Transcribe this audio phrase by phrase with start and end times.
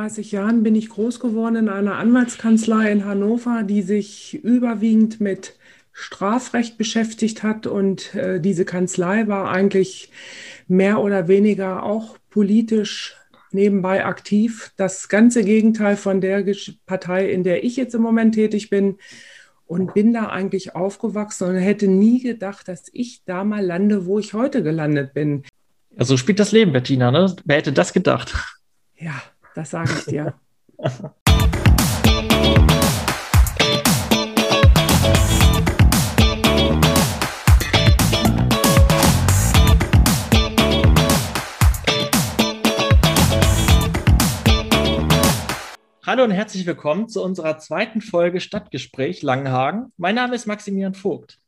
[0.00, 5.58] 30 Jahren bin ich groß geworden in einer Anwaltskanzlei in Hannover, die sich überwiegend mit
[5.92, 7.66] Strafrecht beschäftigt hat.
[7.66, 10.10] Und äh, diese Kanzlei war eigentlich
[10.68, 13.14] mehr oder weniger auch politisch
[13.52, 14.72] nebenbei aktiv.
[14.78, 16.46] Das ganze Gegenteil von der
[16.86, 18.96] Partei, in der ich jetzt im Moment tätig bin.
[19.66, 24.18] Und bin da eigentlich aufgewachsen und hätte nie gedacht, dass ich da mal lande, wo
[24.18, 25.44] ich heute gelandet bin.
[25.94, 27.10] Ja, so spielt das Leben, Bettina.
[27.10, 27.36] Ne?
[27.44, 28.34] Wer hätte das gedacht?
[28.96, 29.22] Ja,
[29.54, 30.34] das sage ich dir.
[46.06, 49.92] Hallo und herzlich willkommen zu unserer zweiten Folge Stadtgespräch Langenhagen.
[49.96, 51.38] Mein Name ist Maximilian Vogt.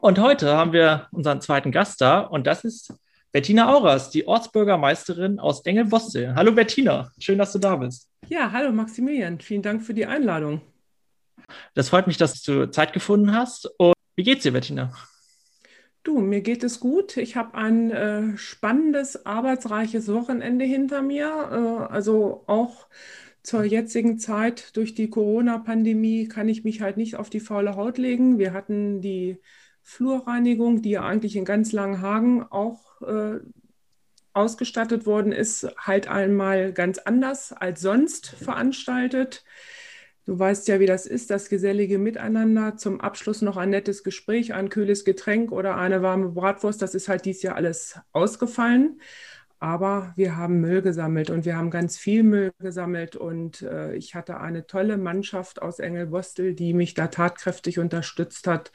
[0.00, 2.92] Und heute haben wir unseren zweiten Gast da und das ist
[3.36, 6.34] Bettina Auras, die Ortsbürgermeisterin aus Engelbostel.
[6.34, 8.08] Hallo Bettina, schön, dass du da bist.
[8.28, 10.62] Ja, hallo Maximilian, vielen Dank für die Einladung.
[11.74, 13.68] Das freut mich, dass du Zeit gefunden hast.
[13.76, 14.90] Und wie geht's dir, Bettina?
[16.02, 17.18] Du, mir geht es gut.
[17.18, 21.26] Ich habe ein äh, spannendes, arbeitsreiches Wochenende hinter mir.
[21.90, 22.86] Äh, also auch
[23.42, 27.98] zur jetzigen Zeit durch die Corona-Pandemie kann ich mich halt nicht auf die faule Haut
[27.98, 28.38] legen.
[28.38, 29.42] Wir hatten die
[29.88, 33.38] Flurreinigung, die ja eigentlich in ganz Langenhagen auch äh,
[34.32, 39.44] ausgestattet worden ist, halt einmal ganz anders als sonst veranstaltet.
[40.24, 42.76] Du weißt ja, wie das ist, das gesellige Miteinander.
[42.76, 46.82] Zum Abschluss noch ein nettes Gespräch, ein kühles Getränk oder eine warme Bratwurst.
[46.82, 49.00] Das ist halt dieses Jahr alles ausgefallen.
[49.60, 53.14] Aber wir haben Müll gesammelt und wir haben ganz viel Müll gesammelt.
[53.14, 58.72] Und äh, ich hatte eine tolle Mannschaft aus Engelbostel, die mich da tatkräftig unterstützt hat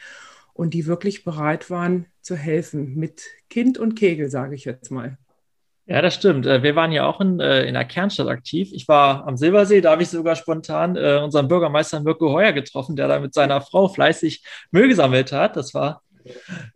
[0.53, 2.95] und die wirklich bereit waren zu helfen.
[2.95, 5.17] Mit Kind und Kegel, sage ich jetzt mal.
[5.87, 6.45] Ja, das stimmt.
[6.45, 8.69] Äh, wir waren ja auch in, äh, in der Kernstadt aktiv.
[8.71, 12.95] Ich war am Silbersee, da habe ich sogar spontan äh, unseren Bürgermeister Mirko Heuer getroffen,
[12.95, 15.57] der da mit seiner Frau fleißig Müll gesammelt hat.
[15.57, 16.01] Das war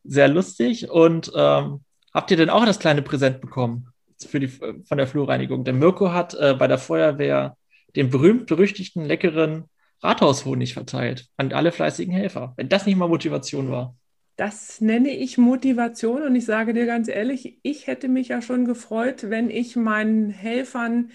[0.04, 0.90] sehr lustig.
[0.90, 1.82] Und ähm,
[2.14, 3.88] habt ihr denn auch das kleine Präsent bekommen
[4.20, 5.64] für die, von der Flurreinigung?
[5.64, 7.56] Der Mirko hat äh, bei der Feuerwehr
[7.96, 9.70] den berühmt-berüchtigten, leckeren
[10.02, 12.54] Rathaushonig verteilt an alle fleißigen Helfer.
[12.58, 13.96] Wenn das nicht mal Motivation war.
[14.38, 18.66] Das nenne ich Motivation und ich sage dir ganz ehrlich, ich hätte mich ja schon
[18.66, 21.12] gefreut, wenn ich meinen Helfern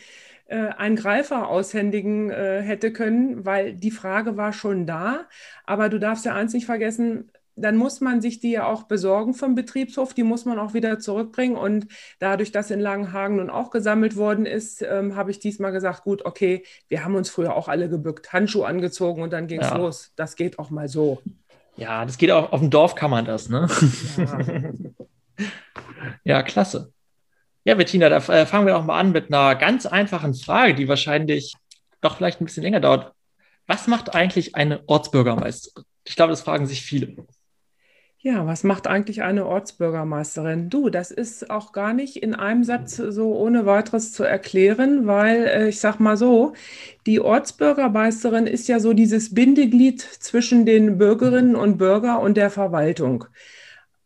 [0.47, 5.29] äh, einen Greifer aushändigen äh, hätte können, weil die Frage war schon da.
[5.67, 7.31] Aber du darfst ja eins nicht vergessen,
[7.63, 10.99] dann muss man sich die ja auch besorgen vom Betriebshof, die muss man auch wieder
[10.99, 11.57] zurückbringen.
[11.57, 11.87] Und
[12.19, 16.25] dadurch, dass in Langenhagen nun auch gesammelt worden ist, ähm, habe ich diesmal gesagt, gut,
[16.25, 19.77] okay, wir haben uns früher auch alle gebückt, Handschuhe angezogen und dann ging es ja.
[19.77, 20.13] los.
[20.17, 21.23] Das geht auch mal so.
[21.77, 23.69] Ja, das geht auch, auf dem Dorf kann man das, ne?
[24.17, 24.39] Ja,
[26.25, 26.93] ja klasse.
[27.65, 30.89] Ja, Bettina, da äh, fangen wir auch mal an mit einer ganz einfachen Frage, die
[30.89, 31.55] wahrscheinlich
[32.01, 33.13] doch vielleicht ein bisschen länger dauert.
[33.67, 35.85] Was macht eigentlich eine Ortsbürgermeisterin?
[36.05, 37.17] Ich glaube, das fragen sich viele.
[38.23, 40.69] Ja, was macht eigentlich eine Ortsbürgermeisterin?
[40.69, 45.47] Du, das ist auch gar nicht in einem Satz so ohne weiteres zu erklären, weil
[45.47, 46.53] äh, ich sag mal so,
[47.07, 53.25] die Ortsbürgermeisterin ist ja so dieses Bindeglied zwischen den Bürgerinnen und Bürger und der Verwaltung.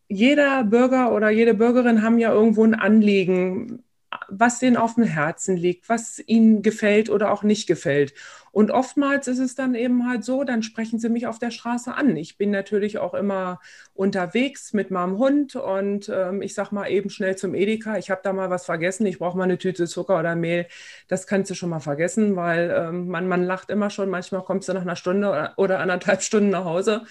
[0.09, 3.83] Jeder Bürger oder jede Bürgerin haben ja irgendwo ein Anliegen,
[4.29, 8.15] was denen auf dem Herzen liegt, was ihnen gefällt oder auch nicht gefällt.
[8.53, 11.93] Und oftmals ist es dann eben halt so, dann sprechen sie mich auf der Straße
[11.93, 12.17] an.
[12.17, 13.61] Ich bin natürlich auch immer
[13.95, 18.21] unterwegs mit meinem Hund und ähm, ich sage mal eben schnell zum Edeka, ich habe
[18.23, 20.67] da mal was vergessen, ich brauche mal eine Tüte Zucker oder Mehl.
[21.09, 24.69] Das kannst du schon mal vergessen, weil ähm, man, man lacht immer schon, manchmal kommst
[24.69, 27.03] du nach einer Stunde oder, oder anderthalb Stunden nach Hause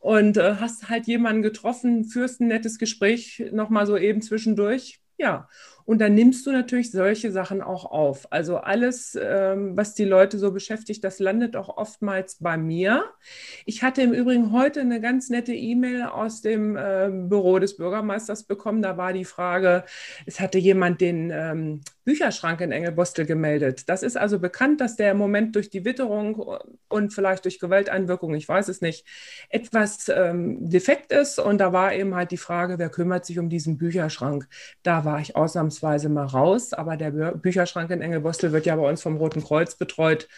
[0.00, 5.00] und äh, hast halt jemanden getroffen, führst ein nettes Gespräch nochmal so eben zwischendurch.
[5.18, 5.48] Ja,
[5.86, 8.30] und dann nimmst du natürlich solche Sachen auch auf.
[8.32, 13.04] Also alles, ähm, was die Leute so beschäftigt, das landet auch oftmals bei mir.
[13.66, 18.44] Ich hatte im Übrigen heute eine ganz nette E-Mail aus dem äh, Büro des Bürgermeisters
[18.44, 18.82] bekommen.
[18.82, 19.84] Da war die Frage,
[20.26, 23.88] es hatte jemand den ähm, Bücherschrank in Engelbostel gemeldet.
[23.88, 26.58] Das ist also bekannt, dass der im Moment durch die Witterung
[26.88, 29.06] und vielleicht durch Gewalteinwirkung, ich weiß es nicht,
[29.50, 31.38] etwas ähm, defekt ist.
[31.38, 34.48] Und da war eben halt die Frage, wer kümmert sich um diesen Bücherschrank?
[34.82, 38.88] Da war ich ausnahmsweise ausnahmsweise mal raus, aber der Bücherschrank in Engelbostel wird ja bei
[38.88, 40.28] uns vom Roten Kreuz betreut.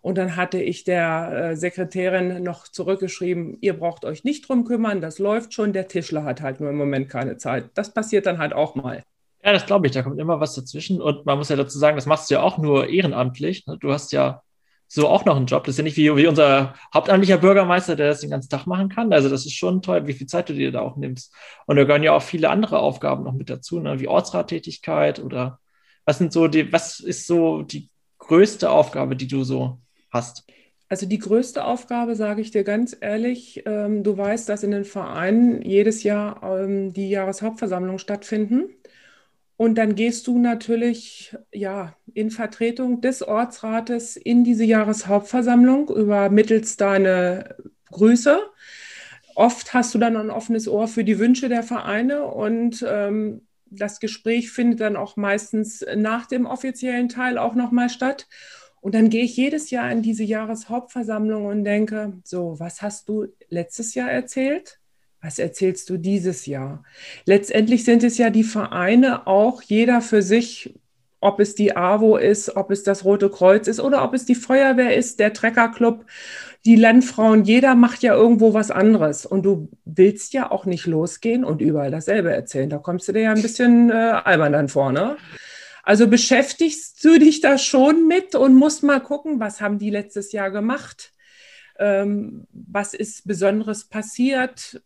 [0.00, 5.00] Und dann hatte ich der äh, Sekretärin noch zurückgeschrieben, ihr braucht euch nicht drum kümmern,
[5.00, 7.70] das läuft schon, der Tischler hat halt nur im Moment keine Zeit.
[7.74, 9.02] Das passiert dann halt auch mal.
[9.42, 11.00] Ja, das glaube ich, da kommt immer was dazwischen.
[11.00, 13.66] Und man muss ja dazu sagen, das machst du ja auch nur ehrenamtlich.
[13.66, 13.76] Ne?
[13.80, 14.42] Du hast ja
[14.88, 15.64] so auch noch einen Job.
[15.64, 18.88] Das ist ja nicht wie, wie unser hauptamtlicher Bürgermeister, der das den ganzen Tag machen
[18.88, 19.12] kann.
[19.12, 21.34] Also das ist schon toll, wie viel Zeit du dir da auch nimmst.
[21.66, 24.00] Und da gehören ja auch viele andere Aufgaben noch mit dazu, ne?
[24.00, 25.60] wie Ortsrattätigkeit oder
[26.06, 29.78] was sind so die, was ist so die größte Aufgabe, die du so
[30.10, 30.44] hast?
[30.88, 34.86] Also die größte Aufgabe, sage ich dir ganz ehrlich, ähm, du weißt, dass in den
[34.86, 38.70] Vereinen jedes Jahr ähm, die Jahreshauptversammlungen stattfinden.
[39.58, 47.56] Und dann gehst du natürlich ja in Vertretung des Ortsrates in diese Jahreshauptversammlung übermittelst deine
[47.90, 48.38] Grüße.
[49.34, 53.98] Oft hast du dann ein offenes Ohr für die Wünsche der Vereine und ähm, das
[53.98, 58.28] Gespräch findet dann auch meistens nach dem offiziellen Teil auch nochmal statt.
[58.80, 63.26] Und dann gehe ich jedes Jahr in diese Jahreshauptversammlung und denke, so, was hast du
[63.48, 64.77] letztes Jahr erzählt?
[65.20, 66.84] Was erzählst du dieses Jahr?
[67.24, 70.74] Letztendlich sind es ja die Vereine auch, jeder für sich,
[71.20, 74.36] ob es die AWO ist, ob es das Rote Kreuz ist oder ob es die
[74.36, 76.04] Feuerwehr ist, der Treckerclub,
[76.64, 79.26] die Landfrauen, jeder macht ja irgendwo was anderes.
[79.26, 82.70] Und du willst ja auch nicht losgehen und überall dasselbe erzählen.
[82.70, 85.16] Da kommst du dir ja ein bisschen äh, albern dann vor, ne?
[85.82, 90.32] Also beschäftigst du dich da schon mit und musst mal gucken, was haben die letztes
[90.32, 91.14] Jahr gemacht?
[91.78, 94.82] Ähm, was ist Besonderes passiert?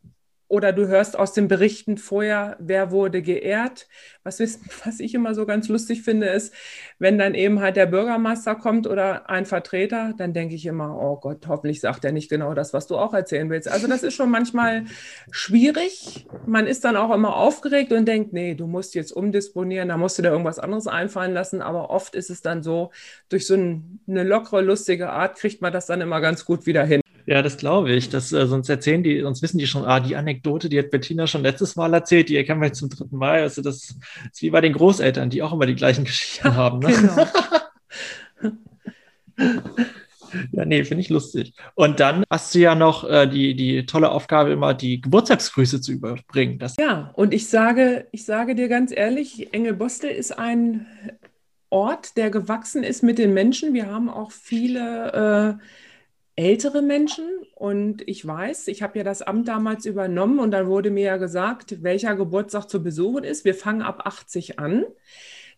[0.53, 3.89] Oder du hörst aus den Berichten vorher, wer wurde geehrt.
[4.23, 4.39] Was,
[4.85, 6.53] was ich immer so ganz lustig finde, ist,
[6.99, 11.17] wenn dann eben halt der Bürgermeister kommt oder ein Vertreter, dann denke ich immer, oh
[11.17, 13.67] Gott, hoffentlich sagt er nicht genau das, was du auch erzählen willst.
[13.67, 14.85] Also das ist schon manchmal
[15.31, 16.27] schwierig.
[16.45, 20.19] Man ist dann auch immer aufgeregt und denkt, nee, du musst jetzt umdisponieren, da musst
[20.19, 21.63] du dir irgendwas anderes einfallen lassen.
[21.63, 22.91] Aber oft ist es dann so,
[23.31, 23.89] durch so eine
[24.23, 27.01] lockere, lustige Art kriegt man das dann immer ganz gut wieder hin.
[27.27, 28.09] Ja, das glaube ich.
[28.09, 31.27] Das, äh, sonst erzählen die, sonst wissen die schon, ah, die Anekdote, die hat Bettina
[31.27, 33.41] schon letztes Mal erzählt, die erkennen wir jetzt zum dritten Mal.
[33.43, 33.77] Also das
[34.33, 36.81] ist wie bei den Großeltern, die auch immer die gleichen Geschichten ja, haben.
[36.81, 36.93] Ne?
[36.93, 37.27] Genau.
[40.53, 41.55] ja, nee, finde ich lustig.
[41.75, 45.93] Und dann hast du ja noch äh, die, die tolle Aufgabe, immer die Geburtstagsgrüße zu
[45.93, 46.59] überbringen.
[46.59, 50.87] Das ja, und ich sage, ich sage dir ganz ehrlich, Engelbostel ist ein
[51.71, 53.73] Ort, der gewachsen ist mit den Menschen.
[53.73, 55.65] Wir haben auch viele äh,
[56.37, 60.91] ältere Menschen und ich weiß, ich habe ja das Amt damals übernommen und dann wurde
[60.91, 63.45] mir ja gesagt, welcher Geburtstag zu besuchen ist.
[63.45, 64.85] Wir fangen ab 80 an,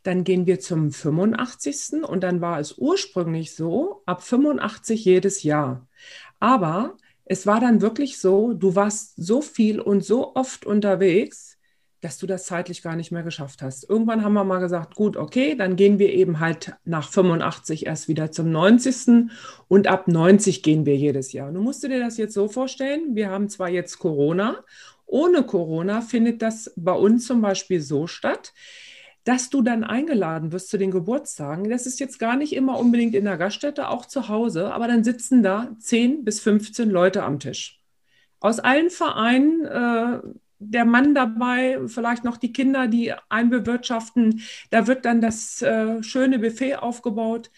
[0.03, 2.05] dann gehen wir zum 85.
[2.05, 5.87] und dann war es ursprünglich so, ab 85 jedes Jahr.
[6.41, 11.54] Aber es war dann wirklich so, du warst so viel und so oft unterwegs,
[12.05, 13.89] dass du das zeitlich gar nicht mehr geschafft hast.
[13.89, 18.09] Irgendwann haben wir mal gesagt, gut, okay, dann gehen wir eben halt nach 85 erst
[18.09, 19.31] wieder zum 90.
[19.69, 21.51] und ab 90 gehen wir jedes Jahr.
[21.51, 24.63] Du musst dir das jetzt so vorstellen, wir haben zwar jetzt Corona,
[25.07, 28.53] ohne Corona findet das bei uns zum Beispiel so statt,
[29.25, 31.71] dass du dann eingeladen wirst zu den Geburtstagen.
[31.71, 35.05] Das ist jetzt gar nicht immer unbedingt in der Gaststätte, auch zu Hause, aber dann
[35.05, 37.81] sitzen da 10 bis 15 Leute am Tisch.
[38.41, 40.19] Aus allen Vereinen, äh,
[40.71, 44.43] der Mann dabei, vielleicht noch die Kinder, die einbewirtschaften.
[44.71, 47.51] Da wird dann das äh, schöne Buffet aufgebaut.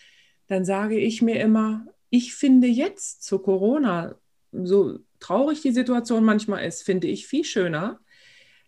[0.49, 4.17] Dann sage ich mir immer, ich finde jetzt zu Corona,
[4.53, 8.01] so traurig die Situation manchmal ist, finde ich viel schöner,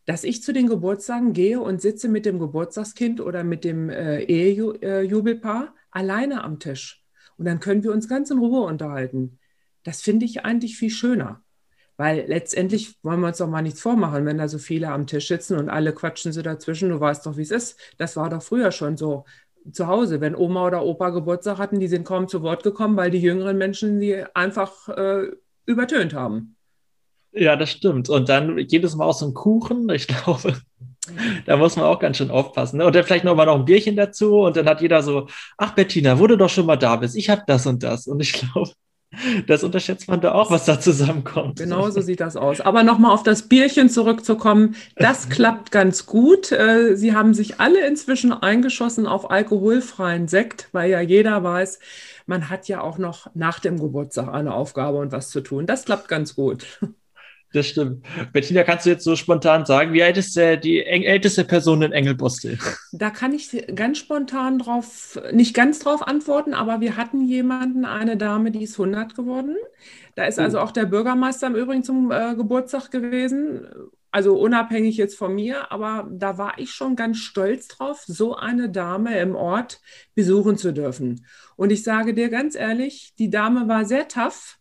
[0.06, 4.22] dass ich zu den Geburtstagen gehe und sitze mit dem Geburtstagskind oder mit dem äh,
[4.22, 7.05] Ehejubelpaar äh, alleine am Tisch.
[7.36, 9.39] Und dann können wir uns ganz in Ruhe unterhalten.
[9.84, 11.43] Das finde ich eigentlich viel schöner.
[11.98, 15.26] Weil letztendlich wollen wir uns doch mal nichts vormachen, wenn da so viele am Tisch
[15.26, 16.90] sitzen und alle quatschen sie dazwischen.
[16.90, 17.76] Du weißt doch, wie es ist.
[17.98, 19.24] Das war doch früher schon so
[19.72, 20.20] zu Hause.
[20.20, 23.58] Wenn Oma oder Opa Geburtstag hatten, die sind kaum zu Wort gekommen, weil die jüngeren
[23.58, 25.32] Menschen die einfach äh,
[25.67, 26.55] übertönt haben.
[27.32, 28.08] Ja, das stimmt.
[28.08, 29.88] Und dann jedes Mal aus so einem Kuchen.
[29.90, 30.55] Ich glaube,
[31.46, 32.78] da muss man auch ganz schön aufpassen.
[32.78, 32.86] Ne?
[32.86, 34.43] Und dann vielleicht noch mal noch ein Bierchen dazu.
[34.43, 35.26] Und dann hat jeder so,
[35.56, 38.06] ach Bettina, wo du doch schon mal da bist, ich habe das und das.
[38.06, 38.70] Und ich glaube,
[39.46, 41.58] das unterschätzt man da auch, was da zusammenkommt.
[41.58, 42.60] Genau so sieht das aus.
[42.60, 46.53] Aber nochmal auf das Bierchen zurückzukommen, das klappt ganz gut.
[46.53, 51.79] Äh, Sie haben sich alle inzwischen eingeschossen auf alkoholfreien Sekt, weil ja jeder weiß,
[52.27, 55.67] man hat ja auch noch nach dem Geburtstag eine Aufgabe und was zu tun.
[55.67, 56.81] Das klappt ganz gut.
[57.52, 58.05] Das stimmt.
[58.32, 61.93] Bettina, kannst du jetzt so spontan sagen, wie alt ist der, die älteste Person in
[61.93, 62.58] Engelbostel?
[62.93, 68.17] Da kann ich ganz spontan drauf, nicht ganz drauf antworten, aber wir hatten jemanden, eine
[68.17, 69.56] Dame, die ist 100 geworden.
[70.14, 73.67] Da ist also auch der Bürgermeister im Übrigen zum äh, Geburtstag gewesen.
[74.10, 78.70] Also unabhängig jetzt von mir, aber da war ich schon ganz stolz drauf, so eine
[78.70, 79.81] Dame im Ort
[80.14, 81.26] besuchen zu dürfen.
[81.56, 84.57] Und ich sage dir ganz ehrlich, die Dame war sehr tough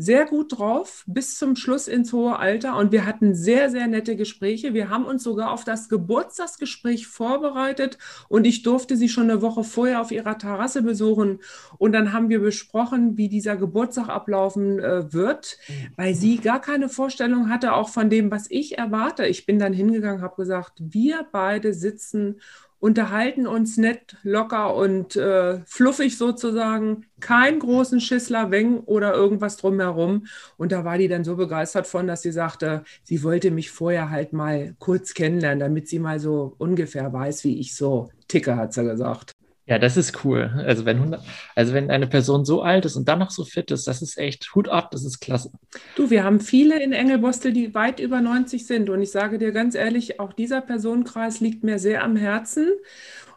[0.00, 4.14] sehr gut drauf bis zum Schluss ins hohe Alter und wir hatten sehr, sehr nette
[4.14, 4.72] Gespräche.
[4.72, 9.64] Wir haben uns sogar auf das Geburtstagsgespräch vorbereitet und ich durfte sie schon eine Woche
[9.64, 11.40] vorher auf ihrer Terrasse besuchen
[11.78, 15.58] und dann haben wir besprochen, wie dieser Geburtstag ablaufen äh, wird,
[15.96, 19.26] weil sie gar keine Vorstellung hatte, auch von dem, was ich erwarte.
[19.26, 22.36] Ich bin dann hingegangen, habe gesagt, wir beide sitzen
[22.80, 30.26] unterhalten uns nett, locker und äh, fluffig sozusagen, kein großen Schissler, Weng oder irgendwas drumherum.
[30.56, 34.10] Und da war die dann so begeistert von, dass sie sagte, sie wollte mich vorher
[34.10, 38.72] halt mal kurz kennenlernen, damit sie mal so ungefähr weiß, wie ich so ticke, hat
[38.72, 39.37] sie gesagt.
[39.68, 40.64] Ja, das ist cool.
[40.66, 41.14] Also wenn,
[41.54, 44.16] also wenn eine Person so alt ist und dann noch so fit ist, das ist
[44.16, 45.50] echt Hut ab, das ist klasse.
[45.94, 48.88] Du, wir haben viele in Engelbostel, die weit über 90 sind.
[48.88, 52.72] Und ich sage dir ganz ehrlich, auch dieser Personenkreis liegt mir sehr am Herzen.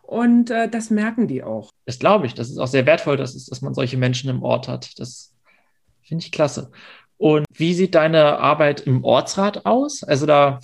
[0.04, 1.72] Und äh, das merken die auch.
[1.86, 2.34] Das glaube ich.
[2.34, 5.00] Das ist auch sehr wertvoll, dass, es, dass man solche Menschen im Ort hat.
[5.00, 5.36] Das
[6.02, 6.72] finde ich klasse.
[7.18, 10.04] Und wie sieht deine Arbeit im Ortsrat aus?
[10.04, 10.62] Also da,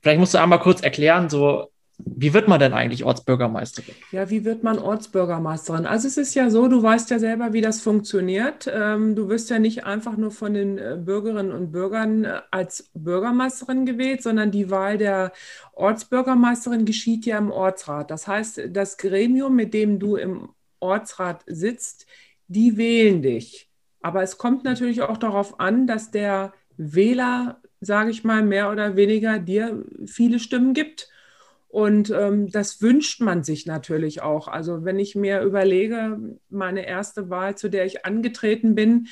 [0.00, 3.94] vielleicht musst du einmal kurz erklären, so wie wird man denn eigentlich Ortsbürgermeisterin?
[4.12, 5.86] Ja, wie wird man Ortsbürgermeisterin?
[5.86, 8.70] Also es ist ja so, du weißt ja selber, wie das funktioniert.
[8.72, 12.90] Ähm, du wirst ja nicht einfach nur von den äh, Bürgerinnen und Bürgern äh, als
[12.94, 15.32] Bürgermeisterin gewählt, sondern die Wahl der
[15.72, 18.10] Ortsbürgermeisterin geschieht ja im Ortsrat.
[18.10, 20.50] Das heißt, das Gremium, mit dem du im
[20.80, 22.06] Ortsrat sitzt,
[22.46, 23.70] die wählen dich.
[24.02, 28.96] Aber es kommt natürlich auch darauf an, dass der Wähler, sage ich mal, mehr oder
[28.96, 31.10] weniger dir viele Stimmen gibt.
[31.68, 34.48] Und ähm, das wünscht man sich natürlich auch.
[34.48, 36.18] Also wenn ich mir überlege,
[36.48, 39.08] meine erste Wahl, zu der ich angetreten bin,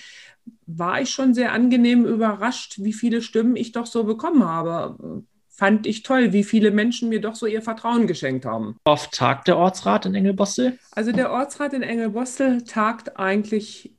[0.67, 5.25] war ich schon sehr angenehm überrascht, wie viele Stimmen ich doch so bekommen habe.
[5.49, 8.77] Fand ich toll, wie viele Menschen mir doch so ihr Vertrauen geschenkt haben.
[8.85, 10.79] Oft tagt der Ortsrat in Engelbostel?
[10.93, 13.95] Also der Ortsrat in Engelbostel tagt eigentlich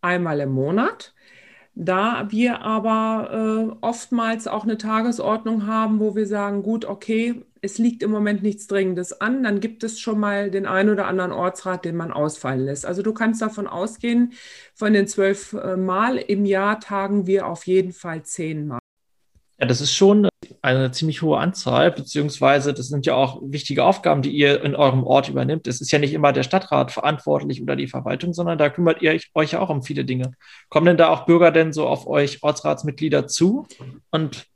[0.00, 1.14] einmal im Monat.
[1.74, 7.78] Da wir aber äh, oftmals auch eine Tagesordnung haben, wo wir sagen, gut, okay, es
[7.78, 11.32] liegt im Moment nichts Dringendes an, dann gibt es schon mal den einen oder anderen
[11.32, 12.86] Ortsrat, den man ausfallen lässt.
[12.86, 14.32] Also du kannst davon ausgehen,
[14.74, 18.80] von den zwölf äh, Mal im Jahr tagen wir auf jeden Fall zehn Mal.
[19.58, 20.26] Ja, das ist schon
[20.62, 25.04] eine ziemlich hohe Anzahl, beziehungsweise das sind ja auch wichtige Aufgaben, die ihr in eurem
[25.04, 25.66] Ort übernimmt.
[25.66, 29.18] Es ist ja nicht immer der Stadtrat verantwortlich oder die Verwaltung, sondern da kümmert ihr
[29.34, 30.32] euch ja auch um viele Dinge.
[30.70, 33.66] Kommen denn da auch Bürger denn so auf euch Ortsratsmitglieder zu
[34.10, 34.46] und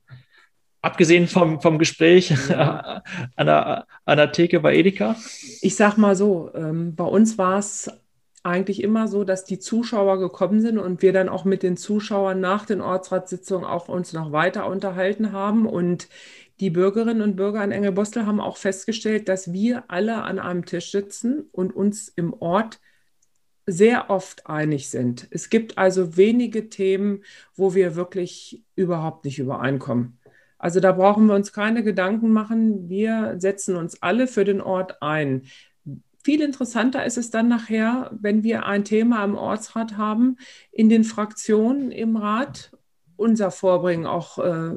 [0.84, 3.02] Abgesehen vom, vom Gespräch ja.
[3.36, 5.16] an, der, an der Theke bei Edeka?
[5.62, 7.90] Ich sag mal so, ähm, bei uns war es
[8.42, 12.38] eigentlich immer so, dass die Zuschauer gekommen sind und wir dann auch mit den Zuschauern
[12.38, 15.64] nach den Ortsratssitzungen auch uns noch weiter unterhalten haben.
[15.64, 16.08] Und
[16.60, 20.90] die Bürgerinnen und Bürger in Engelbostel haben auch festgestellt, dass wir alle an einem Tisch
[20.90, 22.78] sitzen und uns im Ort
[23.64, 25.26] sehr oft einig sind.
[25.30, 27.24] Es gibt also wenige Themen,
[27.56, 30.18] wo wir wirklich überhaupt nicht übereinkommen.
[30.64, 32.88] Also da brauchen wir uns keine Gedanken machen.
[32.88, 35.42] Wir setzen uns alle für den Ort ein.
[36.24, 40.38] Viel interessanter ist es dann nachher, wenn wir ein Thema im Ortsrat haben,
[40.72, 42.70] in den Fraktionen im Rat
[43.16, 44.76] unser Vorbringen auch äh,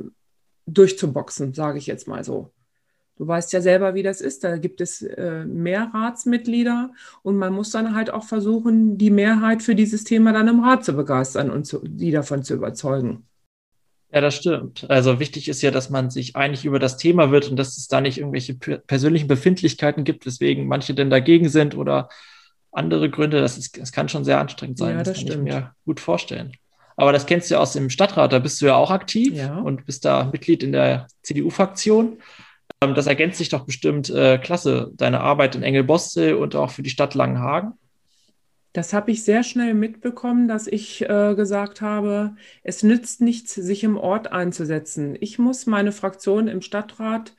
[0.66, 2.52] durchzuboxen, sage ich jetzt mal so.
[3.16, 4.44] Du weißt ja selber, wie das ist.
[4.44, 6.92] Da gibt es äh, mehr Ratsmitglieder
[7.24, 10.84] und man muss dann halt auch versuchen, die Mehrheit für dieses Thema dann im Rat
[10.84, 13.26] zu begeistern und zu, die davon zu überzeugen.
[14.12, 14.90] Ja, das stimmt.
[14.90, 17.88] Also wichtig ist ja, dass man sich einig über das Thema wird und dass es
[17.88, 22.10] da nicht irgendwelche persönlichen Befindlichkeiten gibt, weswegen manche denn dagegen sind oder
[22.72, 23.42] andere Gründe.
[23.42, 24.92] Das, ist, das kann schon sehr anstrengend sein.
[24.92, 25.48] Ja, das, das kann stimmt.
[25.50, 26.54] ich mir gut vorstellen.
[26.96, 29.58] Aber das kennst du ja aus dem Stadtrat, da bist du ja auch aktiv ja.
[29.60, 32.18] und bist da Mitglied in der CDU-Fraktion.
[32.82, 36.82] Ähm, das ergänzt sich doch bestimmt äh, klasse, deine Arbeit in Engelbostel und auch für
[36.82, 37.74] die Stadt Langenhagen.
[38.74, 43.84] Das habe ich sehr schnell mitbekommen, dass ich äh, gesagt habe, es nützt nichts, sich
[43.84, 45.18] im Ort einzusetzen.
[45.20, 47.36] Ich muss meine Fraktion im Stadtrat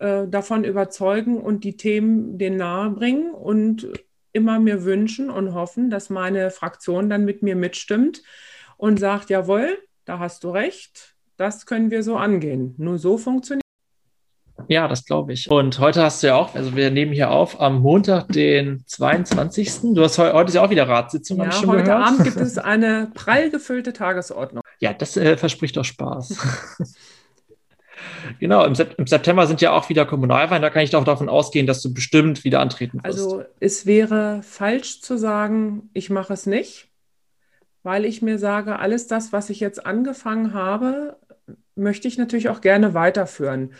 [0.00, 3.88] äh, davon überzeugen und die Themen denen nahebringen und
[4.32, 8.22] immer mir wünschen und hoffen, dass meine Fraktion dann mit mir mitstimmt
[8.76, 12.74] und sagt, jawohl, da hast du recht, das können wir so angehen.
[12.78, 13.61] Nur so funktioniert.
[14.68, 15.50] Ja, das glaube ich.
[15.50, 19.94] Und heute hast du ja auch, also wir nehmen hier auf am Montag, den 22.
[19.94, 22.06] Du hast heute, heute ist ja auch wieder Ratssitzung, ja, heute gehört.
[22.06, 24.62] Abend gibt es eine prall gefüllte Tagesordnung.
[24.80, 26.38] Ja, das äh, verspricht doch Spaß.
[28.40, 30.62] genau, im, im, September sind ja auch wieder Kommunalwahlen.
[30.62, 33.06] Da kann ich doch davon ausgehen, dass du bestimmt wieder antreten wirst.
[33.06, 36.88] Also es wäre falsch zu sagen, ich mache es nicht,
[37.82, 41.16] weil ich mir sage, alles das, was ich jetzt angefangen habe,
[41.74, 43.72] möchte ich natürlich auch gerne weiterführen.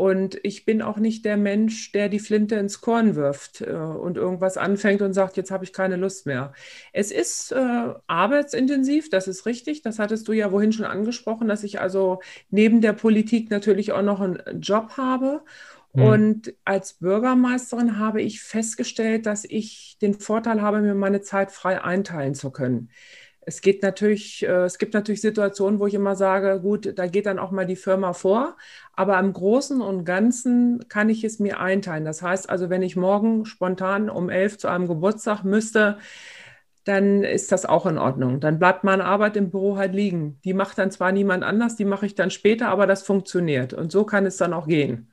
[0.00, 4.16] Und ich bin auch nicht der Mensch, der die Flinte ins Korn wirft äh, und
[4.16, 6.54] irgendwas anfängt und sagt, jetzt habe ich keine Lust mehr.
[6.94, 9.82] Es ist äh, arbeitsintensiv, das ist richtig.
[9.82, 14.00] Das hattest du ja wohin schon angesprochen, dass ich also neben der Politik natürlich auch
[14.00, 15.42] noch einen Job habe.
[15.92, 16.02] Mhm.
[16.02, 21.84] Und als Bürgermeisterin habe ich festgestellt, dass ich den Vorteil habe, mir meine Zeit frei
[21.84, 22.88] einteilen zu können.
[23.42, 27.26] Es geht natürlich, äh, es gibt natürlich Situationen, wo ich immer sage, gut, da geht
[27.26, 28.56] dann auch mal die Firma vor,
[28.94, 32.04] aber im Großen und Ganzen kann ich es mir einteilen.
[32.04, 35.98] Das heißt also, wenn ich morgen spontan um elf zu einem Geburtstag müsste,
[36.84, 38.40] dann ist das auch in Ordnung.
[38.40, 40.38] Dann bleibt meine Arbeit im Büro halt liegen.
[40.44, 43.72] Die macht dann zwar niemand anders, die mache ich dann später, aber das funktioniert.
[43.72, 45.12] Und so kann es dann auch gehen.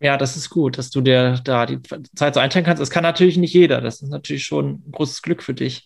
[0.00, 1.80] Ja, das ist gut, dass du dir da die
[2.16, 2.80] Zeit so einteilen kannst.
[2.80, 3.80] Das kann natürlich nicht jeder.
[3.80, 5.84] Das ist natürlich schon ein großes Glück für dich.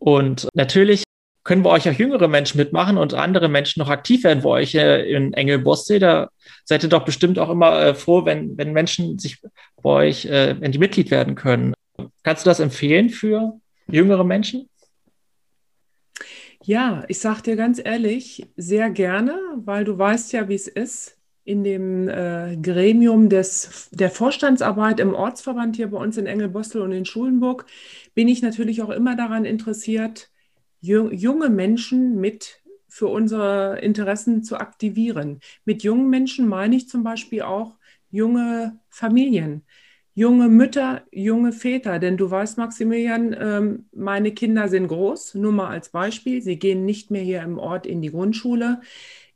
[0.00, 1.04] Und natürlich
[1.44, 4.74] können wir euch auch jüngere Menschen mitmachen und andere Menschen noch aktiv werden bei euch
[4.74, 5.98] in Engelbossee.
[5.98, 6.30] Da
[6.64, 9.42] seid ihr doch bestimmt auch immer äh, froh, wenn, wenn Menschen sich
[9.82, 11.74] bei euch, äh, wenn die Mitglied werden können.
[12.22, 14.68] Kannst du das empfehlen für jüngere Menschen?
[16.62, 21.19] Ja, ich sage dir ganz ehrlich, sehr gerne, weil du weißt ja, wie es ist.
[21.50, 26.92] In dem äh, Gremium des, der Vorstandsarbeit im Ortsverband hier bei uns in Engelbostel und
[26.92, 27.66] in Schulenburg
[28.14, 30.30] bin ich natürlich auch immer daran interessiert,
[30.80, 35.40] junge Menschen mit für unsere Interessen zu aktivieren.
[35.64, 37.76] Mit jungen Menschen meine ich zum Beispiel auch
[38.10, 39.64] junge Familien,
[40.14, 41.98] junge Mütter, junge Väter.
[41.98, 46.42] Denn du weißt, Maximilian, ähm, meine Kinder sind groß, nur mal als Beispiel.
[46.42, 48.80] Sie gehen nicht mehr hier im Ort in die Grundschule.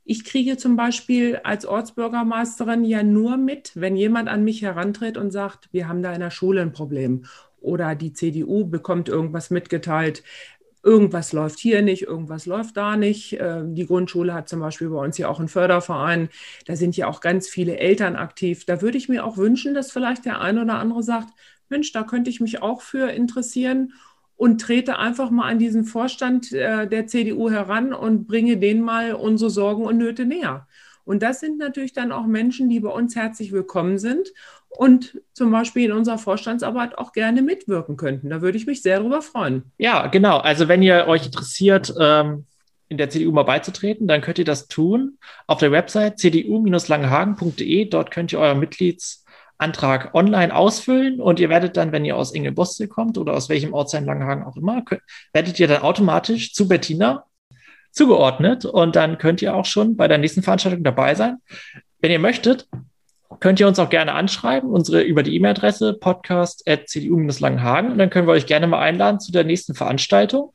[0.07, 5.31] Ich kriege zum Beispiel als Ortsbürgermeisterin ja nur mit, wenn jemand an mich herantritt und
[5.31, 7.25] sagt, wir haben da in der Schule ein Problem
[7.61, 10.23] oder die CDU bekommt irgendwas mitgeteilt.
[10.83, 13.39] Irgendwas läuft hier nicht, irgendwas läuft da nicht.
[13.41, 16.29] Ähm, die Grundschule hat zum Beispiel bei uns ja auch einen Förderverein.
[16.67, 18.67] Da sind ja auch ganz viele Eltern aktiv.
[18.67, 21.31] Da würde ich mir auch wünschen, dass vielleicht der eine oder andere sagt,
[21.71, 23.95] Mensch, da könnte ich mich auch für interessieren
[24.37, 29.15] und trete einfach mal an diesen Vorstand äh, der CDU heran und bringe denen mal
[29.15, 30.67] unsere Sorgen und Nöte näher.
[31.05, 34.33] Und das sind natürlich dann auch Menschen, die bei uns herzlich willkommen sind
[34.69, 38.31] und zum Beispiel in unserer Vorstandsarbeit auch gerne mitwirken könnten.
[38.31, 39.65] Da würde ich mich sehr darüber freuen.
[39.79, 40.39] Ja, genau.
[40.39, 42.47] Also wenn ihr euch interessiert, ähm,
[42.89, 47.87] in der CDU mal beizutreten, dann könnt ihr das tun auf der Website cdu-langenhagen.de.
[47.87, 48.61] Dort könnt ihr euren
[49.59, 53.73] Mitgliedsantrag online ausfüllen und ihr werdet dann, wenn ihr aus Ingelbostel kommt oder aus welchem
[53.73, 57.25] Ortsteil Langenhagen auch immer, könnt, werdet ihr dann automatisch zu Bettina
[57.93, 61.37] zugeordnet und dann könnt ihr auch schon bei der nächsten Veranstaltung dabei sein.
[62.01, 62.67] Wenn ihr möchtet,
[63.41, 68.33] könnt ihr uns auch gerne anschreiben, unsere über die E-Mail-Adresse podcast.cdu-langenhagen und dann können wir
[68.33, 70.53] euch gerne mal einladen zu der nächsten Veranstaltung.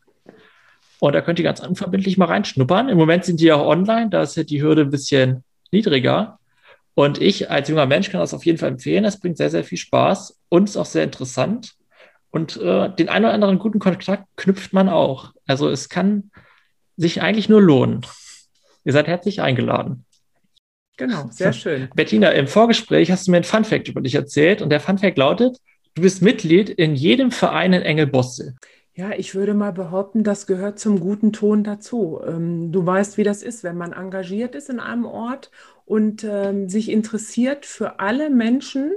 [1.00, 2.90] Und da könnt ihr ganz unverbindlich mal reinschnuppern.
[2.90, 6.39] Im Moment sind die auch online, da ist ja die Hürde ein bisschen niedriger.
[6.96, 9.06] Und ich als junger Mensch kann das auf jeden Fall empfehlen.
[9.06, 11.76] Es bringt sehr, sehr viel Spaß und ist auch sehr interessant.
[12.32, 15.34] Und äh, den einen oder anderen guten Kontakt knüpft man auch.
[15.48, 16.32] Also es kann
[16.98, 18.06] sich eigentlich nur lohnen.
[18.84, 20.06] Ihr seid herzlich eingeladen.
[20.98, 21.90] Genau, sehr schön.
[21.96, 25.58] Bettina, im Vorgespräch hast du mir ein Funfact über dich erzählt und der Funfact lautet,
[25.96, 28.56] du bist Mitglied in jedem Verein in Engelbosse.
[28.94, 32.20] Ja, ich würde mal behaupten, das gehört zum guten Ton dazu.
[32.28, 35.52] Ähm, du weißt, wie das ist, wenn man engagiert ist in einem Ort
[35.90, 38.92] und ähm, sich interessiert für alle Menschen,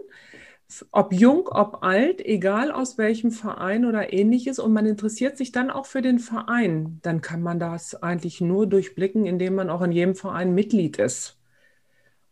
[0.90, 5.70] ob jung, ob alt, egal aus welchem Verein oder ähnliches, und man interessiert sich dann
[5.70, 9.92] auch für den Verein, dann kann man das eigentlich nur durchblicken, indem man auch in
[9.92, 11.38] jedem Verein Mitglied ist.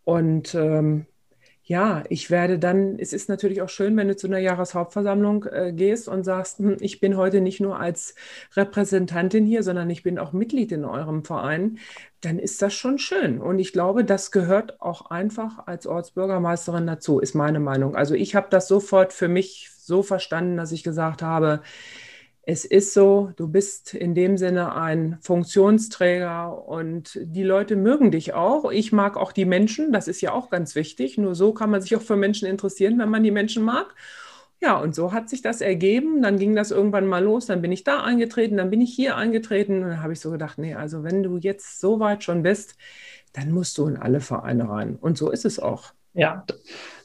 [0.04, 1.06] Und ähm,
[1.70, 5.72] ja, ich werde dann, es ist natürlich auch schön, wenn du zu einer Jahreshauptversammlung äh,
[5.72, 8.16] gehst und sagst, hm, ich bin heute nicht nur als
[8.56, 11.78] Repräsentantin hier, sondern ich bin auch Mitglied in eurem Verein,
[12.22, 13.40] dann ist das schon schön.
[13.40, 17.94] Und ich glaube, das gehört auch einfach als Ortsbürgermeisterin dazu, ist meine Meinung.
[17.94, 21.60] Also ich habe das sofort für mich so verstanden, dass ich gesagt habe,
[22.50, 28.34] es ist so, du bist in dem Sinne ein Funktionsträger und die Leute mögen dich
[28.34, 28.72] auch.
[28.72, 31.16] Ich mag auch die Menschen, das ist ja auch ganz wichtig.
[31.16, 33.94] Nur so kann man sich auch für Menschen interessieren, wenn man die Menschen mag.
[34.60, 36.22] Ja, und so hat sich das ergeben.
[36.22, 37.46] Dann ging das irgendwann mal los.
[37.46, 39.84] Dann bin ich da eingetreten, dann bin ich hier eingetreten.
[39.84, 42.74] Und dann habe ich so gedacht, nee, also wenn du jetzt so weit schon bist,
[43.32, 44.96] dann musst du in alle Vereine rein.
[45.00, 45.92] Und so ist es auch.
[46.14, 46.44] Ja,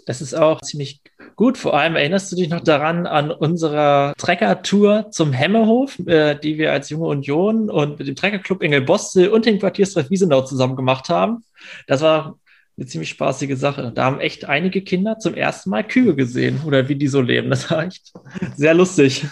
[0.05, 1.01] das ist auch ziemlich
[1.35, 1.57] gut.
[1.57, 6.71] Vor allem erinnerst du dich noch daran an unsere Trekker-Tour zum Hemmehof, äh, die wir
[6.71, 11.43] als Junge Union und mit dem Treckerclub Engelbostel und dem Quartierstreff Wiesenau zusammen gemacht haben.
[11.87, 12.37] Das war
[12.77, 13.91] eine ziemlich spaßige Sache.
[13.95, 17.49] Da haben echt einige Kinder zum ersten Mal Kühe gesehen oder wie die so leben.
[17.49, 18.13] Das war echt
[18.55, 19.25] sehr lustig.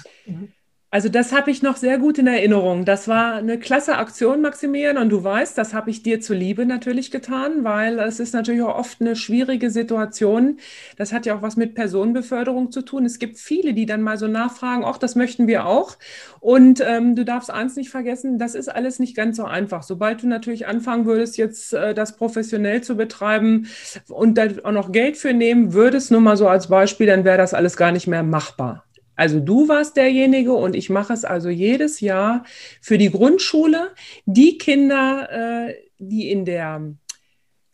[0.93, 2.85] Also das habe ich noch sehr gut in Erinnerung.
[2.85, 7.09] Das war eine klasse Aktion, Maximilian, und du weißt, das habe ich dir zuliebe natürlich
[7.09, 10.59] getan, weil es ist natürlich auch oft eine schwierige Situation.
[10.95, 13.05] Das hat ja auch was mit Personenbeförderung zu tun.
[13.05, 15.97] Es gibt viele, die dann mal so nachfragen, ach, das möchten wir auch.
[16.39, 19.81] Und ähm, du darfst eins nicht vergessen, das ist alles nicht ganz so einfach.
[19.81, 23.65] Sobald du natürlich anfangen würdest, jetzt äh, das professionell zu betreiben
[24.09, 27.39] und da auch noch Geld für nehmen würdest, nur mal so als Beispiel, dann wäre
[27.39, 28.85] das alles gar nicht mehr machbar.
[29.15, 32.43] Also du warst derjenige und ich mache es also jedes Jahr
[32.81, 33.91] für die Grundschule.
[34.25, 36.93] Die Kinder, äh, die in der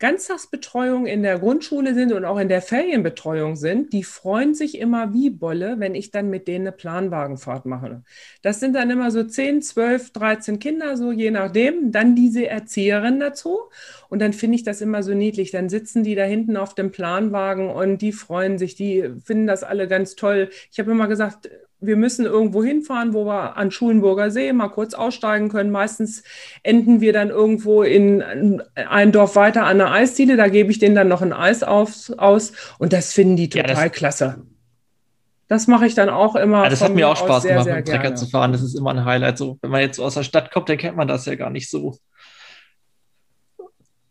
[0.00, 5.12] Ganztagsbetreuung in der Grundschule sind und auch in der Ferienbetreuung sind, die freuen sich immer
[5.12, 8.02] wie Bolle, wenn ich dann mit denen eine Planwagenfahrt mache.
[8.40, 11.92] Das sind dann immer so 10, 12, 13 Kinder, so je nachdem.
[11.92, 13.58] Dann diese Erzieherin dazu.
[14.08, 15.50] Und dann finde ich das immer so niedlich.
[15.50, 19.62] Dann sitzen die da hinten auf dem Planwagen und die freuen sich, die finden das
[19.62, 20.48] alle ganz toll.
[20.72, 24.94] Ich habe immer gesagt, wir müssen irgendwo hinfahren, wo wir an Schulenburger See mal kurz
[24.94, 25.70] aussteigen können.
[25.70, 26.22] Meistens
[26.62, 28.22] enden wir dann irgendwo in
[28.74, 30.36] ein Dorf weiter an der Eisdiele.
[30.36, 32.52] Da gebe ich denen dann noch ein Eis auf, aus.
[32.78, 34.42] Und das finden die total ja, das, klasse.
[35.48, 36.64] Das mache ich dann auch immer.
[36.64, 38.52] Ja, das hat mir auch Spaß sehr, gemacht, sehr mit dem Trecker zu fahren.
[38.52, 39.38] Das ist immer ein Highlight.
[39.38, 41.50] So, wenn man jetzt so aus der Stadt kommt, dann kennt man das ja gar
[41.50, 41.96] nicht so.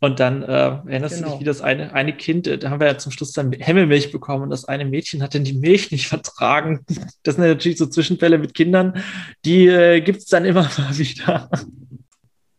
[0.02, 1.28] Und dann äh, erinnerst genau.
[1.28, 3.52] du dich, wie das eine, eine Kind, äh, da haben wir ja zum Schluss dann
[3.52, 6.86] Hemmelmilch bekommen und das eine Mädchen hat dann die Milch nicht vertragen.
[7.24, 9.04] Das sind natürlich so Zwischenfälle mit Kindern,
[9.44, 11.50] die äh, gibt es dann immer mal wieder.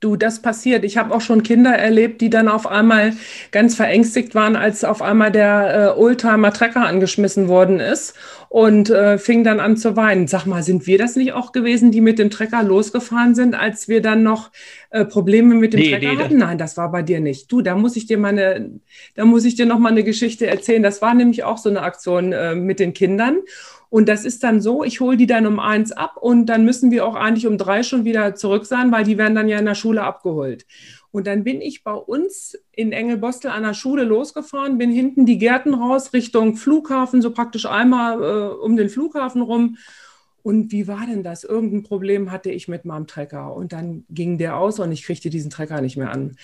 [0.00, 0.82] Du, das passiert.
[0.82, 3.12] Ich habe auch schon Kinder erlebt, die dann auf einmal
[3.50, 8.14] ganz verängstigt waren, als auf einmal der äh, Oldtimer-Trecker angeschmissen worden ist
[8.48, 10.26] und äh, fing dann an zu weinen.
[10.26, 13.88] Sag mal, sind wir das nicht auch gewesen, die mit dem Trecker losgefahren sind, als
[13.88, 14.50] wir dann noch
[14.88, 16.38] äh, Probleme mit dem nee, Trecker nee, hatten?
[16.38, 17.52] Nein, das war bei dir nicht.
[17.52, 18.80] Du, da muss ich dir mal eine,
[19.16, 20.82] da muss ich dir noch mal eine Geschichte erzählen.
[20.82, 23.36] Das war nämlich auch so eine Aktion äh, mit den Kindern.
[23.90, 26.92] Und das ist dann so, ich hole die dann um eins ab und dann müssen
[26.92, 29.66] wir auch eigentlich um drei schon wieder zurück sein, weil die werden dann ja in
[29.66, 30.64] der Schule abgeholt.
[31.10, 35.38] Und dann bin ich bei uns in Engelbostel an der Schule losgefahren, bin hinten die
[35.38, 39.76] Gärten raus Richtung Flughafen, so praktisch einmal äh, um den Flughafen rum
[40.42, 41.44] und wie war denn das?
[41.44, 43.54] Irgendein Problem hatte ich mit meinem Trecker.
[43.54, 46.36] Und dann ging der aus und ich kriegte diesen Trecker nicht mehr an.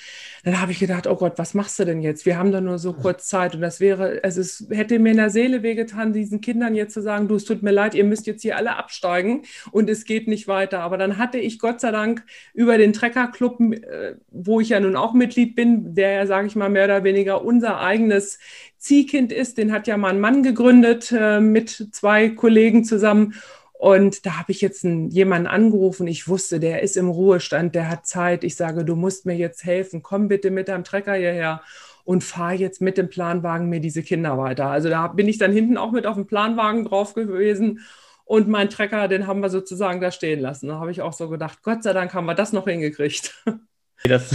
[0.44, 2.26] Dann habe ich gedacht, oh Gott, was machst du denn jetzt?
[2.26, 3.54] Wir haben da nur so kurz Zeit.
[3.54, 7.02] Und das wäre, also es hätte mir in der Seele wehgetan, diesen Kindern jetzt zu
[7.02, 10.28] sagen, du, es tut mir leid, ihr müsst jetzt hier alle absteigen und es geht
[10.28, 10.80] nicht weiter.
[10.80, 14.96] Aber dann hatte ich Gott sei Dank über den Treckerclub, äh, wo ich ja nun
[14.96, 18.38] auch Mitglied bin, der ja, sage ich mal, mehr oder weniger unser eigenes
[18.78, 23.34] Ziehkind ist, den hat ja mein Mann gegründet äh, mit zwei Kollegen zusammen.
[23.78, 26.06] Und da habe ich jetzt einen, jemanden angerufen.
[26.06, 28.42] Ich wusste, der ist im Ruhestand, der hat Zeit.
[28.42, 30.02] Ich sage, du musst mir jetzt helfen.
[30.02, 31.60] Komm bitte mit deinem Trecker hierher
[32.04, 34.66] und fahr jetzt mit dem Planwagen mir diese Kinder weiter.
[34.66, 37.80] Also da bin ich dann hinten auch mit auf dem Planwagen drauf gewesen.
[38.24, 40.68] Und mein Trecker, den haben wir sozusagen da stehen lassen.
[40.68, 43.34] Da habe ich auch so gedacht, Gott sei Dank haben wir das noch hingekriegt.
[44.04, 44.30] Das,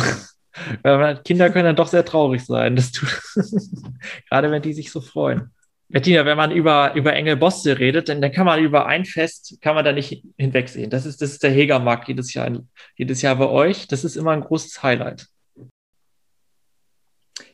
[1.24, 2.76] Kinder können dann doch sehr traurig sein.
[2.76, 3.08] Das tut,
[4.30, 5.52] gerade wenn die sich so freuen.
[5.92, 9.58] Bettina, wenn man über, über Engel Boste redet, dann, dann kann man über ein Fest,
[9.62, 10.90] kann man da nicht hinwegsehen.
[10.90, 12.50] Das ist, das ist der Hegermarkt jedes Jahr,
[12.96, 13.88] jedes Jahr bei euch.
[13.88, 15.28] Das ist immer ein großes Highlight.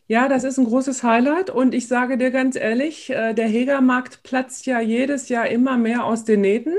[0.08, 4.24] Ja, das ist ein großes Highlight und ich sage dir ganz ehrlich, äh, der Hegermarkt
[4.24, 6.76] platzt ja jedes Jahr immer mehr aus den Nähten.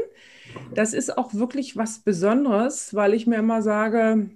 [0.74, 4.30] Das ist auch wirklich was Besonderes, weil ich mir immer sage,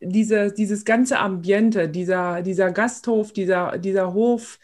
[0.00, 4.58] diese, dieses ganze Ambiente, dieser, dieser Gasthof, dieser, dieser Hof,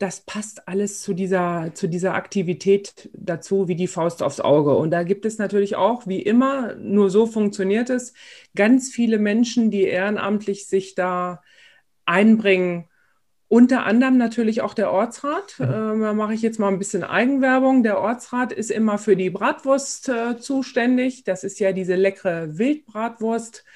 [0.00, 4.74] das passt alles zu dieser, zu dieser Aktivität dazu wie die Faust aufs Auge.
[4.74, 8.14] Und da gibt es natürlich auch, wie immer, nur so funktioniert es,
[8.56, 11.42] ganz viele Menschen, die ehrenamtlich sich da
[12.06, 12.88] einbringen.
[13.48, 15.56] Unter anderem natürlich auch der Ortsrat.
[15.58, 15.64] Mhm.
[15.66, 17.82] Äh, da mache ich jetzt mal ein bisschen Eigenwerbung.
[17.82, 21.24] Der Ortsrat ist immer für die Bratwurst äh, zuständig.
[21.24, 23.66] Das ist ja diese leckere Wildbratwurst.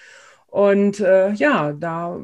[0.47, 2.19] Und äh, ja, da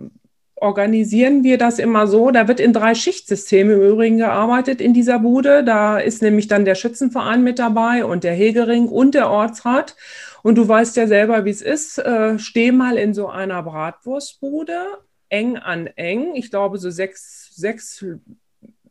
[0.61, 2.31] organisieren wir das immer so.
[2.31, 5.65] Da wird in drei Schichtsystemen im Übrigen gearbeitet in dieser Bude.
[5.65, 9.97] Da ist nämlich dann der Schützenverein mit dabei und der Hegering und der Ortsrat.
[10.43, 11.99] Und du weißt ja selber, wie es ist.
[11.99, 14.85] Äh, steh mal in so einer Bratwurstbude,
[15.29, 16.35] eng an eng.
[16.35, 18.05] Ich glaube, so sechs, sechs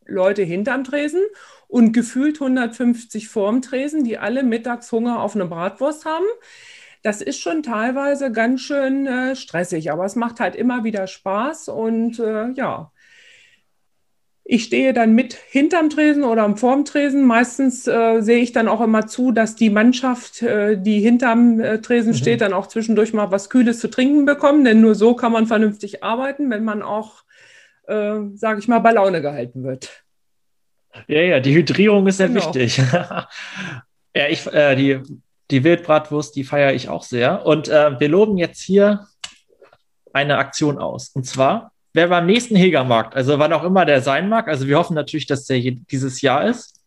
[0.06, 1.22] Leute hinterm Tresen
[1.68, 6.26] und gefühlt 150 vorm Tresen, die alle mittags Hunger auf eine Bratwurst haben
[7.02, 11.70] das ist schon teilweise ganz schön äh, stressig, aber es macht halt immer wieder Spaß
[11.70, 12.92] und äh, ja.
[14.52, 17.24] Ich stehe dann mit hinterm Tresen oder am vorm Tresen.
[17.24, 21.80] Meistens äh, sehe ich dann auch immer zu, dass die Mannschaft, äh, die hinterm äh,
[21.82, 22.18] Tresen mhm.
[22.18, 24.66] steht, dann auch zwischendurch mal was Kühles zu trinken bekommen.
[24.66, 27.26] Denn nur so kann man vernünftig arbeiten, wenn man auch,
[27.88, 30.04] äh, sage ich mal, bei Laune gehalten wird.
[31.06, 32.44] Ja, ja, die Hydrierung ist sehr genau.
[32.44, 32.82] wichtig.
[34.16, 35.00] ja, ich, die,
[35.52, 37.46] die Wildbratwurst, die feiere ich auch sehr.
[37.46, 39.08] Und äh, wir loben jetzt hier
[40.14, 41.10] eine Aktion aus.
[41.14, 44.78] Und zwar wer beim nächsten Hegermarkt, also wann auch immer der sein mag, also wir
[44.78, 46.80] hoffen natürlich, dass der dieses Jahr ist,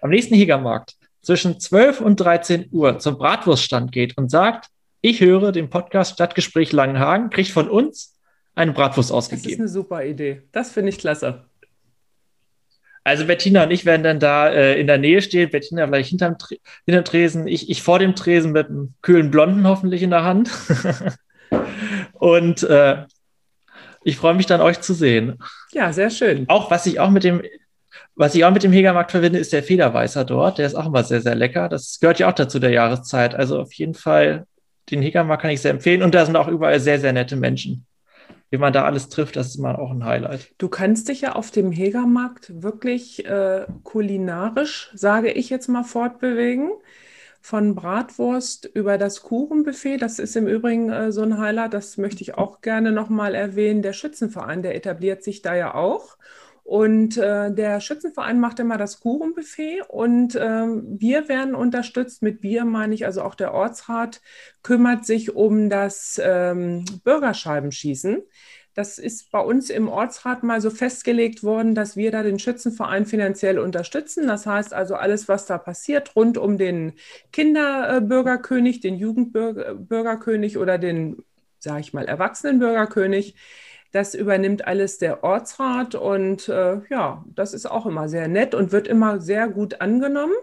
[0.00, 4.68] am nächsten Hegermarkt zwischen 12 und 13 Uhr zum Bratwurststand geht und sagt,
[5.00, 8.16] ich höre den Podcast Stadtgespräch Langenhagen, kriegt von uns
[8.54, 9.44] eine Bratwurst ausgegeben.
[9.44, 10.42] Das ist eine super Idee.
[10.52, 11.44] Das finde ich klasse.
[13.04, 15.50] Also Bettina und ich werden dann da äh, in der Nähe stehen.
[15.50, 16.36] Bettina vielleicht hinterm,
[16.84, 20.50] hinterm Tresen, ich, ich vor dem Tresen mit einem kühlen Blonden hoffentlich in der Hand.
[22.12, 23.04] und äh,
[24.04, 25.38] ich freue mich dann, euch zu sehen.
[25.72, 26.44] Ja, sehr schön.
[26.48, 27.42] Auch was ich auch mit dem,
[28.14, 30.58] was ich auch mit dem Hegermarkt verbinde, ist der Federweißer dort.
[30.58, 31.68] Der ist auch immer sehr, sehr lecker.
[31.68, 33.34] Das gehört ja auch dazu der Jahreszeit.
[33.34, 34.46] Also auf jeden Fall,
[34.90, 36.02] den Hegermarkt kann ich sehr empfehlen.
[36.02, 37.86] Und da sind auch überall sehr, sehr nette Menschen.
[38.50, 40.52] Wie man da alles trifft, das ist immer auch ein Highlight.
[40.58, 46.70] Du kannst dich ja auf dem Hegermarkt wirklich äh, kulinarisch, sage ich jetzt mal, fortbewegen
[47.40, 49.98] von Bratwurst über das Kuchenbuffet.
[49.98, 53.82] Das ist im Übrigen äh, so ein Highlight, das möchte ich auch gerne nochmal erwähnen.
[53.82, 56.16] Der Schützenverein, der etabliert sich da ja auch.
[56.68, 62.20] Und äh, der Schützenverein macht immer das Kuchenbuffet und äh, wir werden unterstützt.
[62.20, 64.20] Mit wir meine ich also auch der Ortsrat
[64.62, 68.22] kümmert sich um das ähm, Bürgerscheibenschießen.
[68.74, 73.06] Das ist bei uns im Ortsrat mal so festgelegt worden, dass wir da den Schützenverein
[73.06, 74.26] finanziell unterstützen.
[74.26, 76.92] Das heißt also alles, was da passiert rund um den
[77.32, 81.16] Kinderbürgerkönig, den Jugendbürgerkönig oder den,
[81.60, 83.36] sage ich mal, Erwachsenenbürgerkönig,
[83.90, 88.72] das übernimmt alles der Ortsrat und äh, ja, das ist auch immer sehr nett und
[88.72, 90.34] wird immer sehr gut angenommen,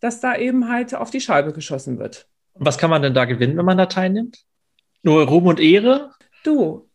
[0.00, 2.28] dass da eben halt auf die Scheibe geschossen wird.
[2.54, 4.44] Was kann man denn da gewinnen, wenn man da teilnimmt?
[5.02, 6.12] Nur Ruhm und Ehre?
[6.44, 6.88] Du,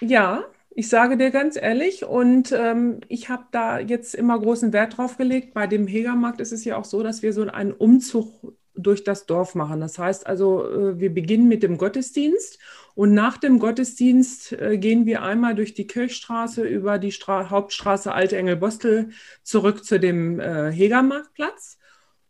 [0.00, 4.98] ja, ich sage dir ganz ehrlich, und ähm, ich habe da jetzt immer großen Wert
[4.98, 5.54] drauf gelegt.
[5.54, 9.26] Bei dem Hegermarkt ist es ja auch so, dass wir so einen Umzug durch das
[9.26, 9.80] Dorf machen.
[9.80, 12.58] Das heißt also, äh, wir beginnen mit dem Gottesdienst
[12.94, 18.12] und nach dem Gottesdienst äh, gehen wir einmal durch die Kirchstraße über die Stra Hauptstraße
[18.12, 19.10] Alte Engelbostel
[19.42, 21.78] zurück zu dem äh, Hegermarktplatz.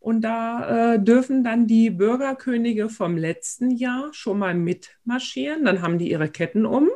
[0.07, 5.65] Und da äh, dürfen dann die Bürgerkönige vom letzten Jahr schon mal mitmarschieren.
[5.65, 6.91] Dann haben die ihre Ketten um.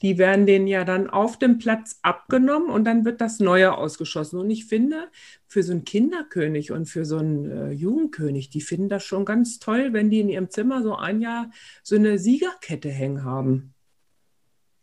[0.00, 4.38] Die werden denen ja dann auf dem Platz abgenommen und dann wird das Neue ausgeschossen.
[4.38, 5.08] Und ich finde,
[5.48, 9.58] für so einen Kinderkönig und für so einen äh, Jugendkönig, die finden das schon ganz
[9.58, 11.50] toll, wenn die in ihrem Zimmer so ein Jahr
[11.82, 13.74] so eine Siegerkette hängen haben.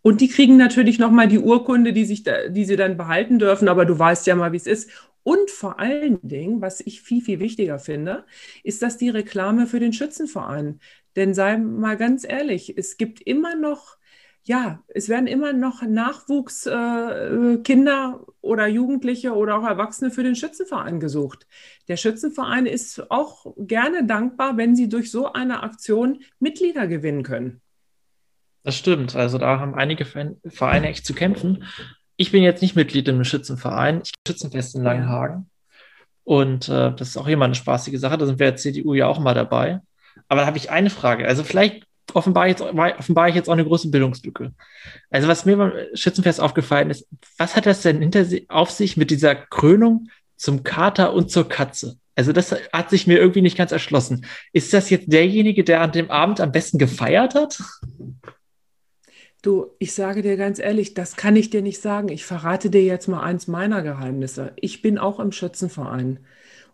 [0.02, 3.70] Und die kriegen natürlich nochmal die Urkunde, die, sich da, die sie dann behalten dürfen.
[3.70, 4.90] Aber du weißt ja mal, wie es ist.
[5.24, 8.26] Und vor allen Dingen, was ich viel, viel wichtiger finde,
[8.64, 10.80] ist das die Reklame für den Schützenverein.
[11.16, 13.98] Denn sei mal ganz ehrlich, es gibt immer noch,
[14.44, 21.00] ja, es werden immer noch Nachwuchskinder äh, oder Jugendliche oder auch Erwachsene für den Schützenverein
[21.00, 21.48] gesucht.
[21.88, 27.62] Der Schützenverein ist auch gerne dankbar, wenn sie durch so eine Aktion Mitglieder gewinnen können.
[28.64, 29.16] Das stimmt.
[29.16, 31.66] Also da haben einige Vereine echt zu kämpfen
[32.20, 35.50] ich bin jetzt nicht Mitglied im Schützenverein, ich Schützenfest in Langenhagen.
[36.26, 38.18] Und äh, das ist auch immer eine spaßige Sache.
[38.18, 39.80] Da sind wir als CDU ja auch mal dabei.
[40.28, 41.26] Aber da habe ich eine Frage.
[41.26, 44.52] Also vielleicht offenbare jetzt, offenbar ich jetzt auch eine große Bildungslücke.
[45.10, 49.12] Also was mir beim Schützenfest aufgefallen ist, was hat das denn hinter auf sich mit
[49.12, 51.98] dieser Krönung zum Kater und zur Katze?
[52.16, 54.26] Also das hat sich mir irgendwie nicht ganz erschlossen.
[54.52, 57.60] Ist das jetzt derjenige, der an dem Abend am besten gefeiert hat?
[59.42, 62.10] Du, ich sage dir ganz ehrlich, das kann ich dir nicht sagen.
[62.10, 64.52] Ich verrate dir jetzt mal eins meiner Geheimnisse.
[64.58, 66.20] Ich bin auch im Schützenverein.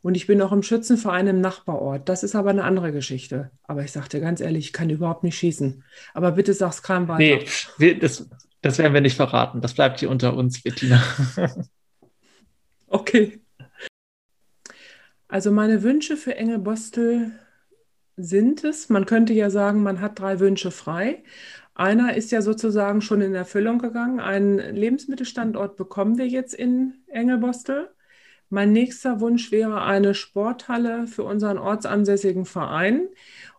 [0.01, 2.09] Und ich bin auch im Schützenverein im Nachbarort.
[2.09, 3.51] Das ist aber eine andere Geschichte.
[3.63, 5.83] Aber ich sage dir ganz ehrlich, ich kann überhaupt nicht schießen.
[6.13, 7.45] Aber bitte sag's keinem weiter.
[7.77, 8.29] Nee, das,
[8.61, 9.61] das werden wir nicht verraten.
[9.61, 11.03] Das bleibt hier unter uns, Bettina.
[12.87, 13.41] okay.
[15.27, 17.31] Also meine Wünsche für Engelbostel
[18.17, 21.23] sind es, man könnte ja sagen, man hat drei Wünsche frei.
[21.75, 24.21] Einer ist ja sozusagen schon in Erfüllung gegangen.
[24.21, 27.89] Einen Lebensmittelstandort bekommen wir jetzt in Engelbostel.
[28.49, 33.09] Mein nächster Wunsch wäre eine Sporthalle für unseren ortsansässigen Verein.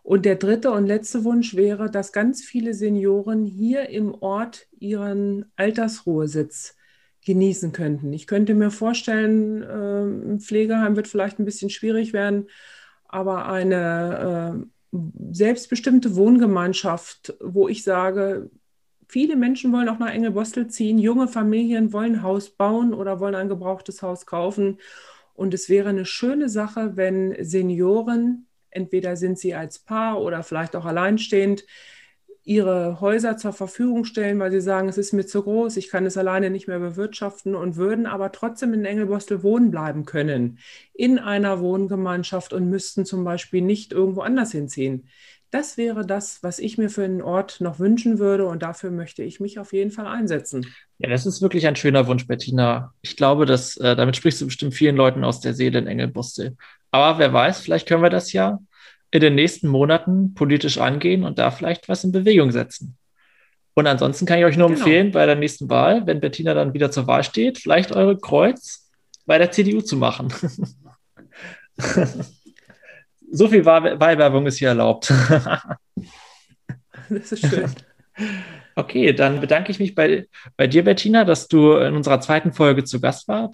[0.01, 5.51] Und der dritte und letzte Wunsch wäre, dass ganz viele Senioren hier im Ort ihren
[5.55, 6.75] Altersruhesitz
[7.23, 8.13] genießen könnten.
[8.13, 12.47] Ich könnte mir vorstellen, äh, ein Pflegeheim wird vielleicht ein bisschen schwierig werden,
[13.07, 18.49] aber eine äh, selbstbestimmte Wohngemeinschaft, wo ich sage,
[19.07, 20.97] viele Menschen wollen auch nach Engelbostel ziehen.
[20.97, 24.79] Junge Familien wollen ein Haus bauen oder wollen ein gebrauchtes Haus kaufen.
[25.33, 30.75] Und es wäre eine schöne Sache, wenn Senioren, entweder sind sie als Paar oder vielleicht
[30.75, 31.65] auch alleinstehend,
[32.47, 36.05] ihre Häuser zur Verfügung stellen, weil sie sagen, es ist mir zu groß, ich kann
[36.05, 40.59] es alleine nicht mehr bewirtschaften und würden aber trotzdem in Engelbostel wohnen bleiben können,
[40.93, 45.09] in einer Wohngemeinschaft und müssten zum Beispiel nicht irgendwo anders hinziehen.
[45.51, 49.23] Das wäre das, was ich mir für einen Ort noch wünschen würde und dafür möchte
[49.23, 50.73] ich mich auf jeden Fall einsetzen.
[50.99, 52.93] Ja, das ist wirklich ein schöner Wunsch, Bettina.
[53.01, 56.55] Ich glaube, dass äh, damit sprichst du bestimmt vielen Leuten aus der Seele in Engelbostel.
[56.91, 58.59] Aber wer weiß, vielleicht können wir das ja
[59.11, 62.97] in den nächsten Monaten politisch angehen und da vielleicht was in Bewegung setzen.
[63.73, 64.79] Und ansonsten kann ich euch nur genau.
[64.79, 68.89] empfehlen, bei der nächsten Wahl, wenn Bettina dann wieder zur Wahl steht, vielleicht eure Kreuz
[69.25, 70.33] bei der CDU zu machen.
[73.31, 75.13] so viel Wahlwerbung ist hier erlaubt.
[77.09, 77.69] das ist schön.
[78.75, 82.83] Okay, dann bedanke ich mich bei, bei dir, Bettina, dass du in unserer zweiten Folge
[82.83, 83.51] zu Gast war,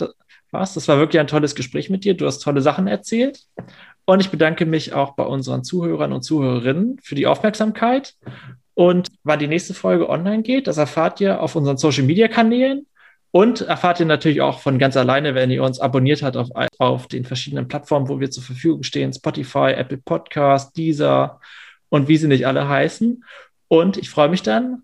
[0.52, 0.78] warst.
[0.78, 2.14] Das war wirklich ein tolles Gespräch mit dir.
[2.14, 3.42] Du hast tolle Sachen erzählt.
[4.06, 8.16] Und ich bedanke mich auch bei unseren Zuhörern und Zuhörerinnen für die Aufmerksamkeit.
[8.74, 12.88] Und wann die nächste Folge online geht, das erfahrt ihr auf unseren Social Media Kanälen
[13.32, 17.08] und erfahrt ihr natürlich auch von ganz alleine, wenn ihr uns abonniert habt auf, auf
[17.08, 21.40] den verschiedenen Plattformen, wo wir zur Verfügung stehen: Spotify, Apple Podcast, Deezer
[21.90, 23.24] und wie sie nicht alle heißen.
[23.70, 24.84] Und ich freue mich dann,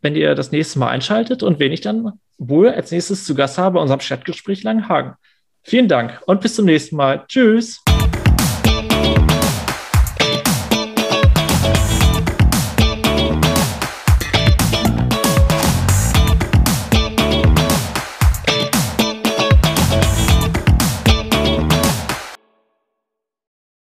[0.00, 3.58] wenn ihr das nächste Mal einschaltet und wen ich dann wohl als nächstes zu Gast
[3.58, 5.14] habe, unserem Chatgespräch Langenhagen.
[5.62, 7.24] Vielen Dank und bis zum nächsten Mal.
[7.28, 7.83] Tschüss.